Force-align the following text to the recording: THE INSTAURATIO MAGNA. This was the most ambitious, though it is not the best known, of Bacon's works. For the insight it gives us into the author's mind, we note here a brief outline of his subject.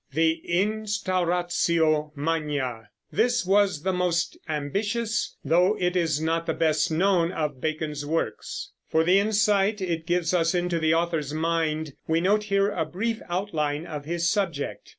THE 0.11 0.41
INSTAURATIO 0.51 2.13
MAGNA. 2.15 2.89
This 3.11 3.45
was 3.45 3.83
the 3.83 3.93
most 3.93 4.35
ambitious, 4.49 5.37
though 5.45 5.77
it 5.79 5.95
is 5.95 6.19
not 6.19 6.47
the 6.47 6.55
best 6.55 6.89
known, 6.91 7.31
of 7.31 7.61
Bacon's 7.61 8.03
works. 8.03 8.71
For 8.87 9.03
the 9.03 9.19
insight 9.19 9.79
it 9.79 10.07
gives 10.07 10.33
us 10.33 10.55
into 10.55 10.79
the 10.79 10.95
author's 10.95 11.35
mind, 11.35 11.93
we 12.07 12.19
note 12.19 12.45
here 12.45 12.71
a 12.71 12.83
brief 12.83 13.21
outline 13.29 13.85
of 13.85 14.05
his 14.05 14.27
subject. 14.27 14.89